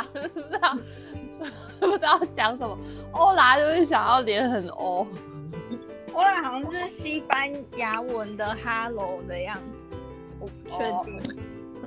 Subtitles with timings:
[0.00, 0.76] 啦，不知道
[1.80, 2.78] 不知道讲什么。
[3.12, 5.06] 欧拉就是想要脸很欧，
[6.12, 9.56] 欧拉好像是西班牙文的 “hello” 的样
[9.90, 9.96] 子，
[10.38, 11.38] 我不确定。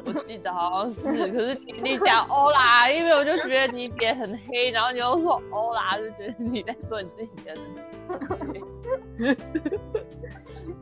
[0.05, 7.55] 我记得好像是，可是你讲欧拉，因为我就觉得你脸很黑，然后你又说欧拉，就觉得你在说你自己的。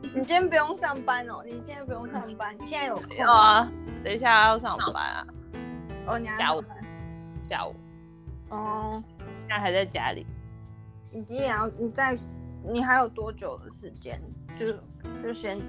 [0.02, 3.70] 你今天不用上班哦，你今天不用上班，你现在有空啊？
[4.02, 5.26] 等一下要上班啊？
[6.08, 6.64] 哦，你下午，
[7.52, 7.74] 下午。
[8.48, 10.26] 哦，现在还在家里。
[11.12, 12.18] 你今天要你在，
[12.64, 14.18] 你还有多久的时间？
[14.58, 14.72] 就
[15.22, 15.60] 就先。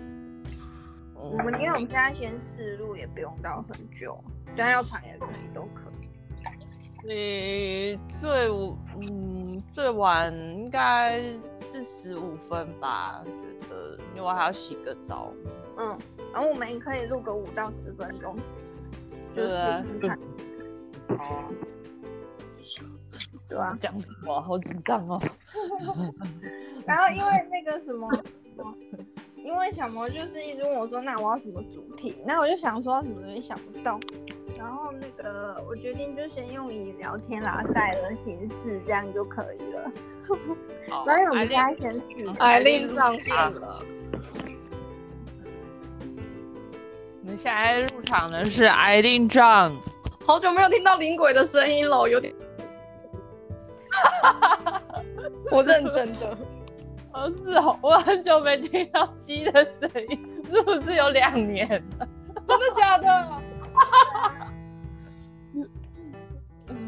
[1.14, 4.18] 我们因为我们现在先试录，也不用到很久，
[4.56, 6.08] 但要长也可以，都可以。
[7.06, 8.48] 你最
[9.02, 11.22] 嗯最晚应该
[11.58, 13.22] 是十五分吧？
[13.26, 15.34] 觉得因为我还要洗个澡。
[15.78, 15.98] 嗯，
[16.32, 18.38] 然后我们也可以录个五到十分钟。
[19.36, 19.84] 对啊。
[21.10, 21.44] 哦。
[23.54, 23.78] 对啊。
[23.80, 24.42] 讲什么？
[24.42, 25.22] 好紧张哦。
[26.86, 28.10] 然后因为那个什么。
[29.44, 34.00] 因为小魔就是一直问我说：“那我要什么主题？”那我就想说什么东西想不到。
[34.58, 39.92] 然后那个我决定就先用以聊天拉塞的形式，这样就可以了。
[40.24, 42.02] 所以我们家先试。
[42.40, 43.84] 艾琳上线了。
[47.22, 49.76] 我们现在入场的是艾琳张。
[50.26, 52.34] 好久没有听到灵鬼的声音了，有点。
[55.52, 56.38] 我认真的。
[57.14, 61.68] 哦，是哦，我很久没听到鸡的声音，是不是有两年
[62.00, 62.08] 了？
[62.48, 63.42] 真的假的？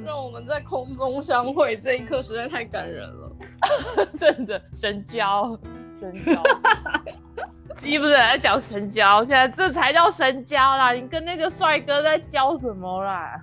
[0.03, 3.31] 让我们在空中相会，这一刻实在太感人了。
[4.19, 5.57] 真的，神交，
[5.99, 6.43] 神交。
[7.75, 10.91] 鸡不是在讲神交，现在这才叫神交啦！
[10.93, 13.35] 你跟那个帅哥在交什么啦？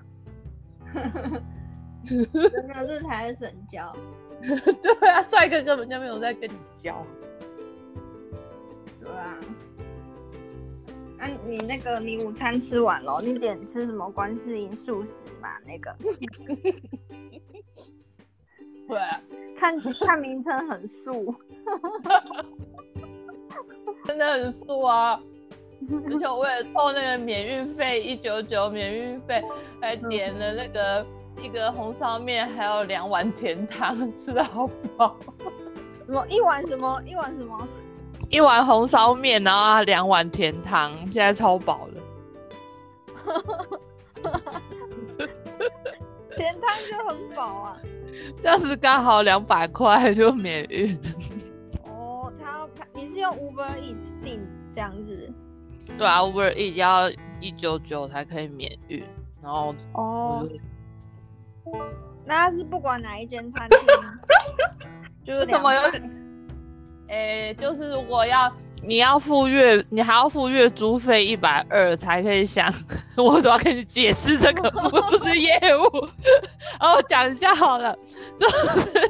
[2.07, 3.95] 真的，这才是神交。
[4.43, 7.05] 对啊，帅哥根本就没有在跟你交。
[8.99, 9.37] 对啊，
[11.17, 15.49] 那你那个你午餐吃完了，你点吃什么观世音素食嘛？
[15.65, 15.95] 那个，
[18.89, 18.99] 对，
[19.57, 21.33] 看看名称很素，
[24.05, 25.17] 真的很素啊！
[26.05, 29.41] 而且我也凑那个免运费一九九免运费，
[29.79, 31.05] 还点了那个。
[31.41, 34.67] 一个红烧面，还有两碗甜汤，吃的好
[34.97, 35.15] 饱。
[36.05, 37.67] 什么一碗什么一碗什么？
[38.29, 42.01] 一碗红烧面，然后两碗甜汤，现在超饱了。
[46.35, 47.77] 甜汤就很饱啊。
[48.41, 50.97] 这样子刚好两百块就免运。
[51.85, 55.33] 哦，他要你是用 Uber Eats 订这样子？
[55.97, 59.03] 对啊，Uber Eats 要一九九才可以免运，
[59.41, 60.47] 然后哦。
[62.25, 63.79] 那是不管哪一间餐厅，
[65.23, 65.81] 就是什么有？
[67.09, 68.51] 诶，就是如果要
[68.81, 72.73] 你要付月，你还要付月租费一百二才可以想。
[73.15, 74.71] 我怎么跟你解释这个？
[74.71, 76.09] 不是业务，
[76.79, 77.95] 然后讲一下好了，
[78.37, 79.09] 就是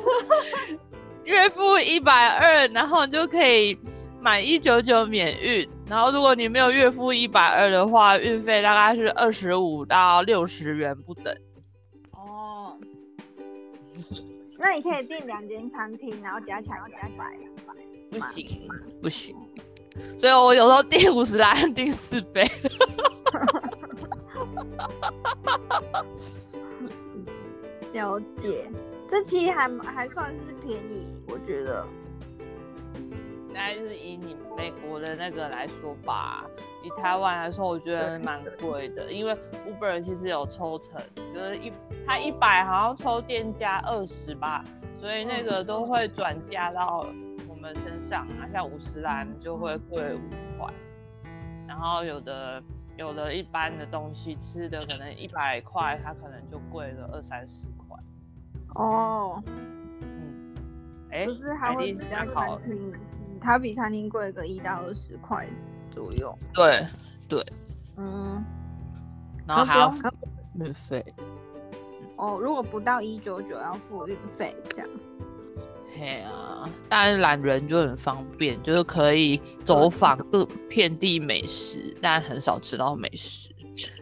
[1.24, 3.78] 月付一百二，然后你就可以
[4.20, 5.70] 满一九九免运。
[5.88, 11.34] 然后如果你没有月付一百二的话，运费大概是二十五到六十元不等。
[14.64, 17.76] 那你可以订两间餐厅，然后加起来加起来两百，
[18.10, 18.48] 不行
[19.02, 19.36] 不行，
[20.18, 22.50] 所以我有时候订五十来， 订四杯。
[27.92, 28.72] 了解，
[29.10, 31.86] 这其实还还算是便宜，我觉得。
[33.54, 36.44] 应该是以你美国的那个来说吧，
[36.84, 39.38] 以台湾来说，我觉得蛮贵的，因为
[39.70, 41.00] Uber 其实有抽成，
[41.36, 41.72] 就是一
[42.04, 44.66] 它一百好像抽店家二十吧，
[45.00, 47.06] 所以那个都会转嫁到
[47.48, 50.74] 我们身上啊，像五十兰就会贵五块，
[51.68, 52.64] 然后有的
[52.98, 57.96] 有的一般的东西吃的可能一百块，它可能就贵了二三十块。
[58.74, 60.56] 哦，嗯，
[61.12, 62.92] 哎，不是还会比较餐厅。
[63.44, 65.46] 它比餐厅贵个一到二十块
[65.92, 66.34] 左右。
[66.54, 66.86] 对
[67.28, 67.44] 对，
[67.98, 68.44] 嗯，
[69.46, 69.94] 然后还要
[70.56, 71.04] 运费。
[72.18, 74.90] 哦，如果不到一九九要付运费，这样。
[75.96, 83.54] 嘿啊，但是懒人就很方便，就是可以走访各遍地美食，但很少吃到美食，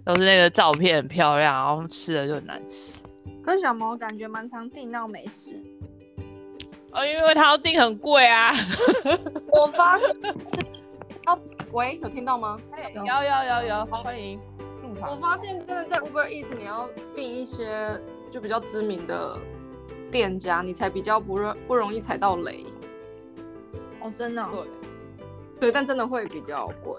[0.06, 3.04] 都是那个照片很漂亮，然后吃的就很难吃。
[3.44, 5.62] 可小毛感觉蛮常订到美食。
[6.94, 8.54] 呃，因为他要订很贵啊。
[9.52, 10.10] 我发现，
[11.26, 11.38] 啊，
[11.72, 12.58] 喂，有听到吗？
[12.94, 14.40] 有有有有，欢迎
[14.82, 18.00] 入我发现真的在 Uber Eats 你要订一些
[18.30, 19.38] 就比较知名的
[20.12, 22.66] 店家，你才比较不容不容易踩到雷。
[24.02, 24.50] 哦，真的、哦。
[25.60, 26.96] 对，对，但真的会比较贵。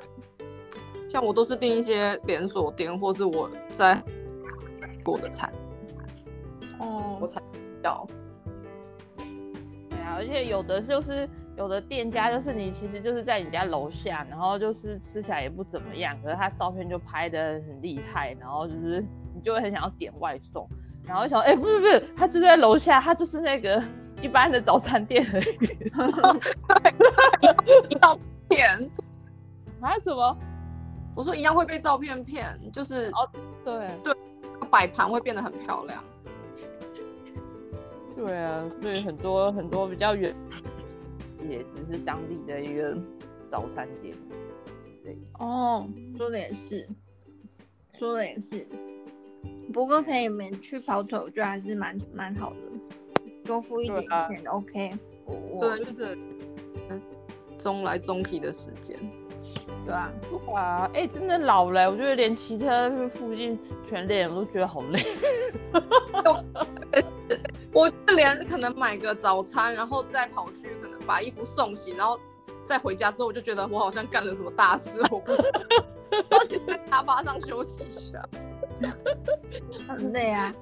[1.11, 4.03] 像我都是订一些连锁店，或是我在
[5.05, 5.53] 过的餐，
[6.79, 7.43] 哦我，才
[7.83, 8.07] 要。
[10.15, 19.05] 而且有的就是有的店家就是你其实就是在你家楼下，然后就是吃起来也不怎么样，可是他照片就拍的很厉害，然后就是
[19.35, 20.69] 你就会很想要点外送，
[21.07, 23.83] 然后想哎、不是不是，他就在楼下，他就是那个
[24.21, 25.45] 一般的早餐店而已。
[27.91, 28.19] 一照
[28.49, 28.91] 片，
[29.81, 30.39] 啊什么？
[31.15, 33.29] 我说一样会被照片骗，就是哦
[33.63, 34.15] 对对
[34.71, 36.03] 摆盘会变得很漂亮。
[38.15, 40.35] 对啊，所以很多很多比较远，
[41.49, 42.97] 也只是当地的一个
[43.49, 44.15] 早餐店
[44.83, 45.21] 之类的。
[45.45, 46.89] 哦，说的也是，
[47.99, 48.67] 说的也是。
[49.73, 52.69] 不过陪你们去跑腿，我觉得还是蛮蛮好的，
[53.45, 54.93] 多付一点对啊钱、OK。
[55.25, 56.19] 我我对，就是
[56.91, 57.01] 嗯
[57.59, 58.99] 中来中去的时间。
[59.85, 60.13] 对啊，
[60.49, 65.03] 哇，哎、真的老了，我觉得连骑车去附近全脸我都觉得好累。
[67.73, 72.21] 我就连可能买个早餐，然后再跑去可能把衣服送洗，然后
[72.63, 75.45] 再回家之后，我就觉得我好像干了什么大事，我不行，
[76.31, 78.23] 我想在沙发上休息一下。
[79.89, 80.53] 很累啊。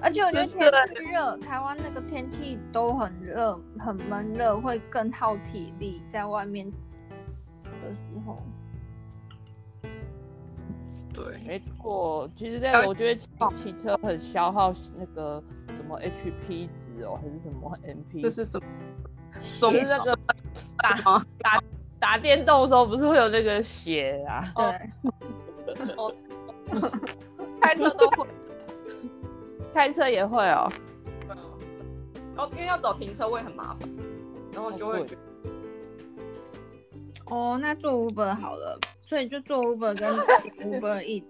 [0.00, 6.68] 而且我觉得天气热，台湾那个天气都很热，很闷热，会更耗体力，在外面
[7.80, 8.42] 的时候。
[11.12, 15.42] 对，没错，其实这个我觉得骑骑车很消耗那个
[15.74, 18.66] 什么 HP 值哦，还是什么 MP，这是什么？
[19.60, 20.18] 就是那个
[20.78, 20.98] 打
[21.38, 21.62] 打
[21.98, 24.42] 打电动的时候不是会有那个血啊？
[24.56, 25.80] 对，
[27.60, 28.26] 开车都会。
[29.74, 30.70] 开车也会哦。
[32.36, 33.88] 哦，因为要找停车位很麻烦，
[34.52, 35.06] 然后就会
[37.26, 38.78] 哦，那做 Uber 好了，
[39.12, 40.10] 所以就做 Uber 跟
[40.80, 41.24] Uber Eat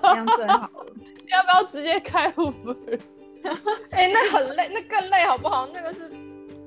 [0.00, 0.86] 这样最好了。
[1.32, 3.00] 要不要直接开 Uber？
[3.90, 5.66] 哎、那很累，那更累好不好？
[5.74, 6.08] 那个是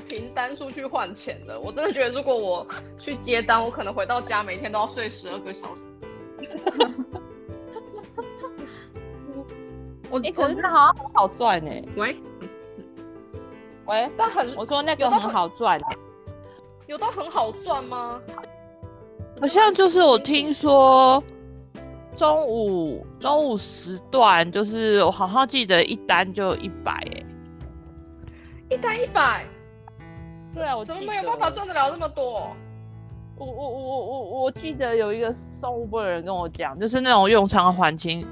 [0.09, 1.57] 凭单数去换钱的。
[1.57, 2.67] 我真的觉得，如果我
[2.99, 5.83] 去接单，我可能回到家每天都要睡十二个小时。
[6.43, 6.87] 哎、
[10.09, 12.17] 我我可是那好像很好赚哎、喂，
[13.85, 15.79] 喂，但很我说那个很好赚，
[16.87, 18.21] 有到很好赚吗？
[19.39, 21.23] 好像就是我听说
[22.15, 27.23] 中午中午时段，就是我好像记得一单就一百哎。
[28.69, 29.45] 一单一百，
[30.53, 32.51] 对啊，我怎么没有办法赚得了那么多？
[33.37, 38.25] 我我我我我我记得有一个送 Uber 的人跟我讲，就是那种用餐环境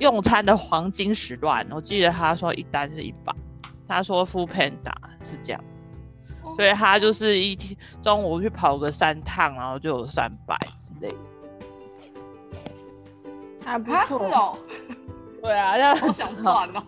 [0.00, 3.32] 用餐的黄金时段，我记得他说一单是一百，
[3.86, 5.64] 他说 Full Panda 是这样，
[6.56, 11.16] 所以他就是一天中午去跑个三趟，然后就有三百之类的。
[13.64, 14.18] 还不啊，是错。
[14.26, 14.58] 哦，
[15.42, 16.82] 对啊，那好想赚哦。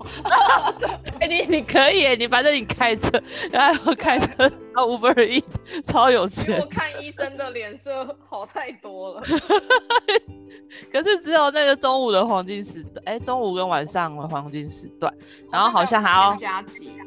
[1.21, 3.23] 哎、你你可以，你反正你开车，
[3.53, 5.45] 然后开车到 Uber E，
[5.85, 6.67] 超有钱我。
[6.67, 9.23] 看医生的脸色好太多了。
[10.91, 15.13] 可是只有那个中午的黄金时段，哎、中午跟晚上的黄金时段，
[15.51, 16.99] 然后好像还要加急，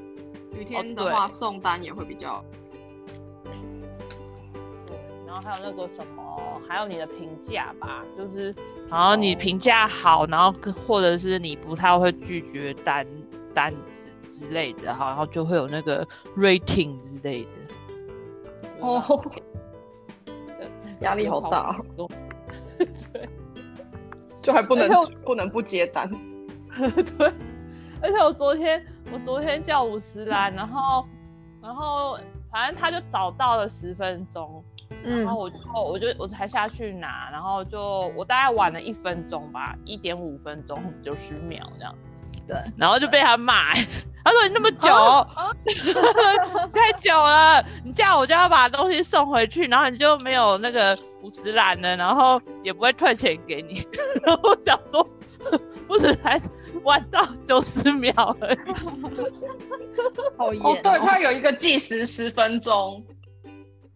[0.57, 2.43] 雨天的话送单也会比较。
[4.85, 4.97] 对，
[5.27, 8.55] 然后还有那个什么，还有你的评价吧，就是
[8.89, 10.53] 然后你评价好，然后
[10.87, 13.05] 或者是你不太会拒绝单
[13.53, 17.49] 单子之类的，好，然后就会有那个 rating 之类的。
[18.79, 19.21] 哦，
[21.01, 22.07] 压力好大哦，
[23.11, 23.29] 对
[24.41, 24.89] 就还不能
[25.25, 26.09] 不能不接单。
[27.17, 27.33] 对，
[28.01, 31.05] 而且我昨天我昨天叫五十兰，然后
[31.61, 32.17] 然后
[32.51, 35.27] 反正他就早到了十分钟，然嗯。
[35.27, 37.79] 后我就我就我才下去拿，然后就
[38.15, 41.95] 我大概晚了一分钟吧，一点五分钟九十秒这样，
[42.47, 43.73] 对，然后就被他骂，
[44.23, 44.89] 他说你那么久，
[46.73, 53.87] 太久了，你这样我就要把东西送回去，然后你就没有那个五十兰了，然后也不会退钱给你，
[54.25, 55.07] 然后我想说，
[55.87, 56.39] 不是才
[56.83, 58.57] 玩到九十秒而已，
[60.37, 63.03] 好严、哦，对，它有一个计时十分钟。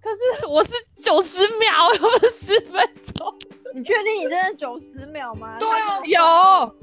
[0.01, 2.81] 可是我是九十秒，又不是十分
[3.15, 3.35] 钟。
[3.75, 5.57] 你确定你真的九十秒吗？
[5.59, 6.75] 对啊，有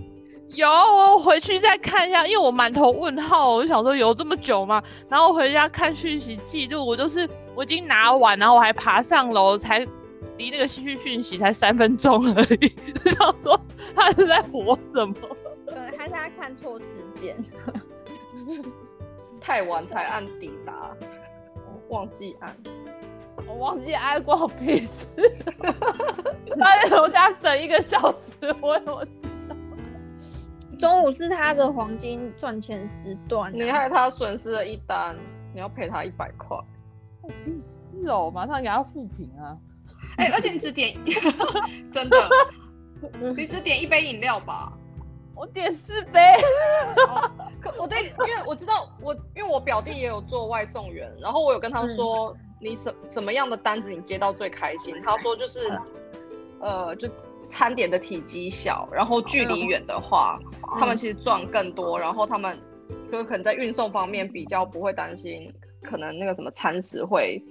[0.48, 4.82] 有，我回去再看一下，因为我满头问号，我就想说有这么久吗？
[5.08, 9.84] 然后我回家看讯息记录，我就是我已经拿完，然后我还爬上楼才
[10.38, 12.72] 离那个戏剧讯息才三分钟而已，
[13.10, 13.58] 想说
[13.94, 15.14] 他是在活什么？
[15.66, 17.36] 对，还是他看错时间。
[19.40, 20.90] 太晚才按抵达，
[21.88, 22.56] 忘记按。
[23.46, 25.06] 我忘记按关我屁事。
[26.58, 29.10] 他在楼下等一个小时，我我知
[29.48, 29.56] 道。
[30.78, 35.16] 中午是他的黄金赚钱时段、啊，你害他损失了一单，
[35.54, 36.56] 你要赔他一百块。
[37.22, 39.56] 我屁事哦，马上给他复评啊！
[40.16, 40.96] 哎、 而且你只点
[41.92, 42.28] 真的，
[43.36, 44.72] 你只点一杯饮料吧？
[45.34, 46.20] 我点四杯。
[47.60, 54.94] 可我对，因为我知道我，因为我表弟也有做外送员，然后我有跟他说，你什什么样的单子你接到最开心？
[55.04, 55.60] 他说就是，
[56.60, 57.06] 呃，就
[57.44, 60.38] 餐点的体积小，然后距离远的话，
[60.78, 62.58] 他们其实赚更多，然后他们
[63.12, 67.42] 就可能在运送方面比较不会担心，可能那个什么餐食会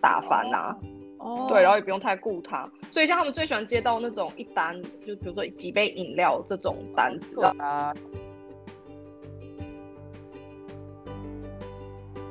[0.00, 0.76] 打翻呐、
[1.22, 7.40] 哦，对，然后也不用太顾他，所以像他们最喜欢接到那种一单，就比如说几杯饮料这种单子。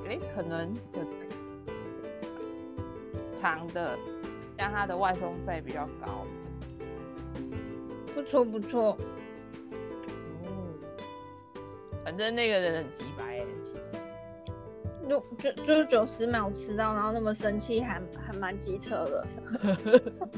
[0.09, 0.75] 哎，可能
[3.33, 3.97] 长的，
[4.57, 6.25] 像他的外送费比较高。
[8.13, 8.97] 不错不错。
[10.43, 10.79] 嗯，
[12.03, 12.85] 反正那个人。
[15.11, 19.27] 就就就是九十秒迟到，然后那么生气，还还蛮机车的。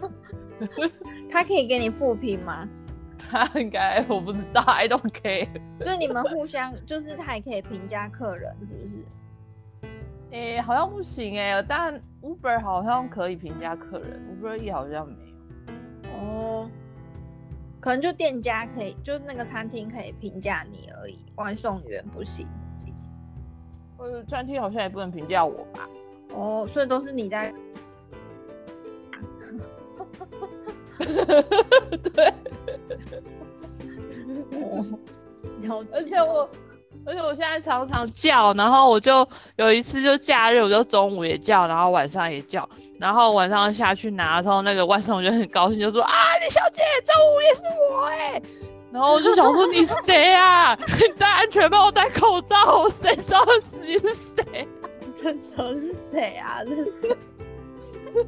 [1.30, 2.68] 他可以给你复评吗？
[3.30, 5.48] 他应该我不知道，I don't care。
[5.80, 9.06] 就是你们互相，就是他也可以评价客人，是不是？
[10.32, 16.18] 诶、好像不行哎、但 Uber 好像可以评价客人，Uber E 好像没有。
[16.18, 16.68] 哦，
[17.80, 22.48] 可能就店家可以，就是那个餐厅可以评价你而已，外送员不行。
[24.04, 25.88] 呃，餐厅好像也不能评价我吧？
[26.36, 27.54] 哦，所以都是你在。
[32.14, 32.34] 对，
[35.70, 36.50] 哦， 而且我，
[37.06, 42.68] 而且我现在常常叫，然后我就有一次就假日，我就中午也叫，然后晚上也叫，
[43.00, 48.42] 然后晚上下去拿的时候，那个外送员就很高兴，就说啊，李小姐，中午也是我哎、
[48.94, 50.76] 然后我就想说你是谁啊？
[50.76, 53.44] 你戴安全帽，戴口罩，谁知道
[53.82, 54.68] 你是谁？
[55.16, 56.60] 真的是谁啊？
[56.64, 57.18] 这是谁？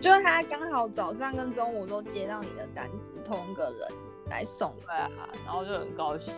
[0.00, 3.74] 就是他刚好早上跟中午都接到你的单子，同一个人
[4.30, 5.10] 来送，对啊，
[5.44, 6.32] 然后就很高兴。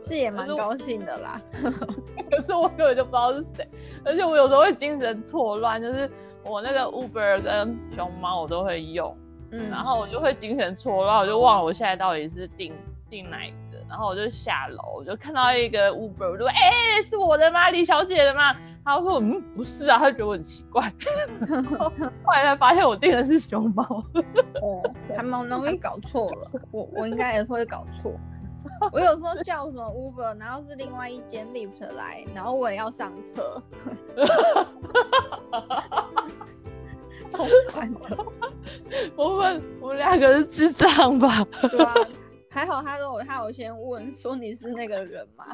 [0.00, 1.38] 是也蛮高兴的啦。
[1.52, 3.68] 可是我根本就不知道是谁，
[4.04, 6.10] 而且我有时候会精神错乱，就是
[6.44, 9.14] 我那个 Uber 跟熊猫我都会用，
[9.52, 12.72] 嗯，然后我就会精神错乱，我就忘了我现在到底是订
[13.08, 17.70] 订哪一个，然后我就下楼，我就看到一个 Uber，我就说，哎、是我的吗？
[17.70, 18.54] 李小姐的吗？
[18.84, 20.82] 他说，嗯，不是啊，他就觉得我很奇怪，
[22.24, 23.82] 后来才发现我订的是熊猫，
[24.62, 26.50] 哦，还蛮容易搞错了。
[26.70, 28.12] 我我应该也会搞错。
[28.92, 33.62] 我有时候叫什么 Uber，然后是另外一间 Lift 来，然后我也要上车，
[37.28, 38.18] 超烦的。
[39.16, 41.46] 我们我们两个是智障吧？
[41.70, 41.94] 对啊，
[42.48, 45.44] 还好他我他有先问说你是那个人吗？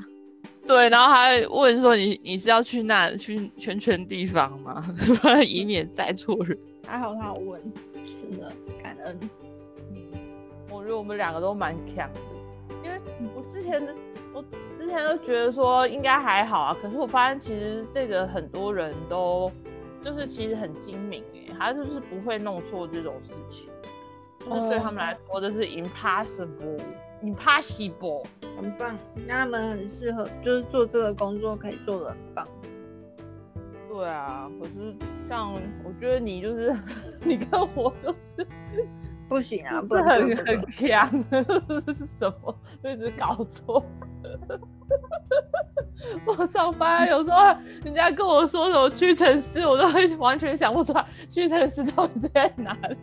[0.66, 4.84] 对，然后还问说你你是要去那去圈圈地方吗？
[5.44, 6.56] 以免载错人。
[6.86, 7.60] 还好他有问，
[8.04, 8.52] 真的
[8.82, 9.18] 感恩。
[10.70, 12.20] 我觉得我们两个都蛮强的，
[12.84, 13.00] 因为
[13.34, 13.94] 我之前的
[14.32, 14.42] 我
[14.78, 19.50] 之前都觉得说应该还好啊，可是我发现其实这个很多人都
[20.04, 23.68] 就是其实很精明哎，他就是不会弄错这种事情，
[24.40, 26.80] 就是对他们来说这是 impossible
[27.22, 28.24] impossible。
[28.60, 32.46] 很棒，那他们很适合，就是做这个工作可以做的很棒。
[33.88, 34.94] 对啊，可是
[35.28, 35.52] 像
[35.84, 36.74] 我觉得你就是
[37.24, 38.46] 你跟我就是
[39.28, 42.58] 不行啊，不是能很这个很强，这 是什么？
[42.84, 43.84] 一直搞错。
[46.26, 52.96] 我上班有时候人家跟我说什么屈臣氏，我都会完全想不出来屈臣氏到底在哪里。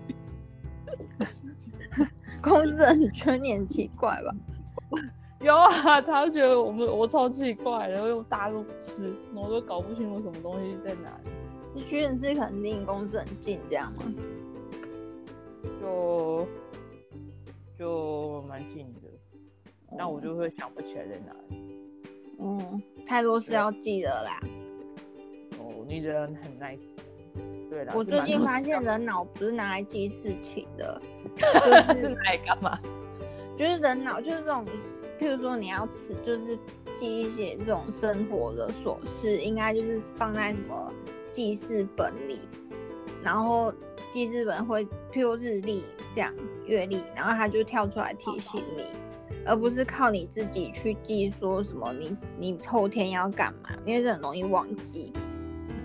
[2.41, 4.33] 公司人觉得你很奇怪吧？
[5.41, 11.29] 有啊，他觉得我们我超奇怪的，用大陆吃，我都搞不清楚什么东西在哪里。
[11.73, 14.03] 你屈臣氏可能离你公司很近，这样吗？
[15.79, 16.47] 就
[17.77, 19.09] 就蛮近的，
[19.97, 21.68] 但我就会想不起来在哪里。
[22.39, 24.39] 嗯，太多事要记得啦。
[25.59, 26.79] 哦，你人很 nice。
[27.69, 31.01] 对啦，我最近发现人脑不是拿来记事情的，
[31.37, 32.79] 是就是拿来干嘛？
[33.55, 34.65] 就是人脑就是这种，
[35.19, 36.57] 譬如说你要吃，就是
[36.95, 40.91] 记一些这种生活的琐事，应该就是放在什么
[41.31, 42.39] 记事本里，
[43.21, 43.71] 然后
[44.11, 45.83] 记事本会譬如日历
[46.15, 46.33] 这样
[46.65, 48.85] 月历，然后它就跳出来提醒你，
[49.45, 55.11] 而不是靠你自己去记说什么你你后天要干嘛，因为这很容易忘记，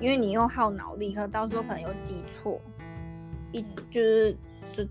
[0.00, 2.60] 因为你又耗脑力，可到时候可能又记错，
[3.52, 4.36] 一就是
[4.72, 4.84] 就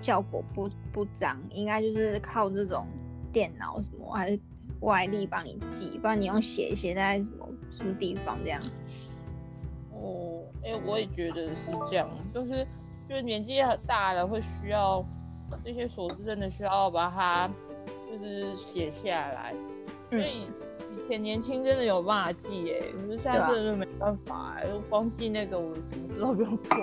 [0.00, 2.86] 效果不不彰，应该就是靠这种
[3.32, 4.38] 电脑什么还是
[4.80, 8.62] 外力帮你记，不然你用写写在什么什么地方这样。
[9.92, 12.66] 哦，哎、我也觉得是这样，就是
[13.08, 15.04] 就是年纪很大了，会需要
[15.64, 17.50] 这些琐事，真的需要把它
[18.10, 19.54] 就是写下来，
[20.10, 26.76] 因为嗯，以以前年轻真的有办法记哎，可是现在真的就没办法哎，就光记那个我什么事都不用做。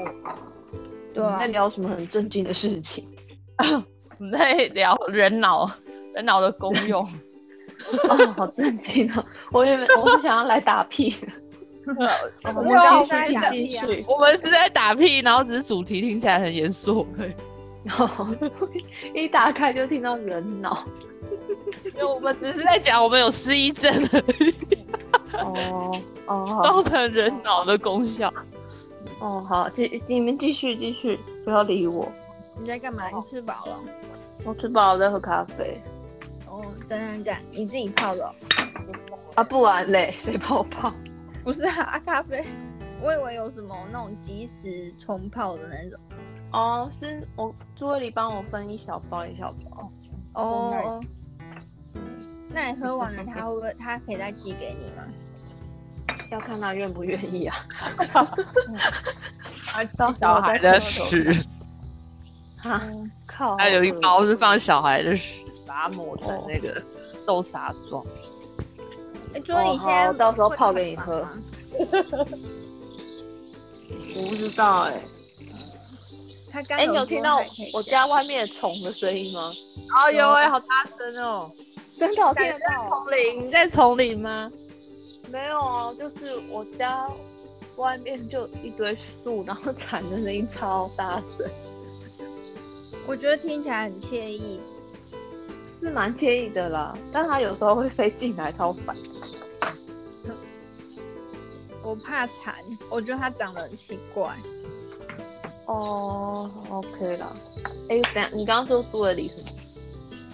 [1.13, 3.07] 对啊在，聊什么很正经的事情？
[4.19, 5.69] 我们在聊人脑，
[6.13, 7.03] 人脑的功 用。
[8.07, 9.25] 哦，好震惊哦！
[9.51, 11.27] 我以为我是想要来打屁的。
[12.43, 13.87] 我 我们刚刚在打屁啊。
[14.07, 17.07] 我们是在打屁，然后只是主题听起来很严肃。
[17.83, 18.27] 然后
[19.15, 20.85] 一打开就听到人脑。
[21.93, 24.55] 因为我们只是在讲我们有失忆症而已，
[25.37, 28.31] 哦哦造成人脑的功效。
[29.19, 32.11] 哦，好，继你们继续继续，不要理我。
[32.59, 33.07] 你在干嘛？
[33.09, 33.79] 你吃饱了？
[34.43, 35.79] 我吃饱了，在喝咖啡。
[36.47, 37.41] 哦，真的假的？
[37.51, 38.33] 你自己泡的哦、
[39.35, 40.91] 啊，不然嘞，谁帮我泡？
[41.43, 42.45] 不是啊，啊咖啡，
[43.01, 45.99] 我以为有什么那种即时冲泡的那种。
[46.51, 49.91] 哦，是我朱慧里帮我分一小包一小包。
[50.33, 51.01] 哦，
[52.53, 55.03] 那你喝完了，他会不会他可以再寄给你吗？
[56.29, 57.55] 要看他愿不愿意啊。
[59.97, 61.43] 当小孩的屎，
[62.57, 63.55] 哈，嗯，靠！
[63.57, 66.81] 还有一包是放小孩的屎，把它抹成那个
[67.25, 68.05] 豆沙状。
[69.33, 71.25] 哎，朱你现在好到时候泡给你喝
[74.13, 75.01] 我不知道哎、
[76.71, 77.41] 哎、你有听到
[77.73, 79.53] 我家外面虫的声音吗？
[79.95, 80.65] 哦，有哎、好大
[80.97, 81.49] 声哦！
[82.01, 82.89] 真的，我听得到。
[82.89, 84.51] 丛林，你在丛林吗？
[85.29, 87.07] 没有啊，就是我家
[87.75, 91.47] 外面就一堆树，然后蝉的声音超大声，
[93.05, 94.59] 我觉得听起来很惬意。
[95.79, 96.97] 是蛮惬意的啦。
[97.13, 98.97] 但它有时候会飞进来，超烦。
[101.83, 102.55] 我怕蝉，
[102.89, 104.35] 我觉得它长得很奇怪。
[105.67, 107.35] 哦，OK 啦。
[107.89, 109.50] 哎、等下你刚刚说苏的里什么？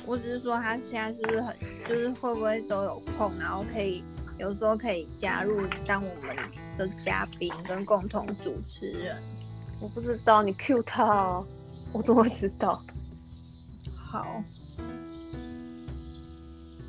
[0.07, 1.53] 我只是说他现在是不是很，
[1.87, 4.03] 就是会不会都有空，然后可以
[4.39, 6.35] 有时候可以加入当我们
[6.77, 9.21] 的嘉宾跟共同主持人。
[9.81, 11.45] 我不知道，你 Q 他哦，
[11.91, 12.81] 我怎么会知道？
[13.95, 14.41] 好，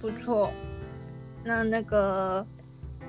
[0.01, 0.51] 不错。
[1.45, 2.47] 那那个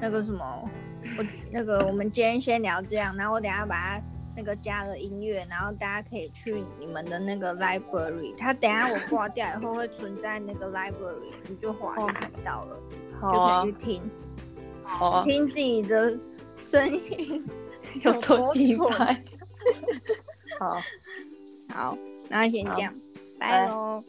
[0.01, 0.69] 那个什么，
[1.17, 4.01] 我那个我们今天先聊这样，然后我等下把它
[4.39, 12.79] 那个加了音乐，然后大家可以去你们的那个 library，它等下我挂掉以后会存在那个 library，你就划就看到了，
[13.21, 14.09] 就可以，去听
[14.81, 16.17] 好啊，听自己的
[16.57, 17.45] 声音。
[18.03, 19.21] 有多奇怪？
[20.57, 20.81] 好。
[21.73, 21.97] 好，
[22.29, 22.93] 那先这样，
[23.37, 24.01] 拜拜喽。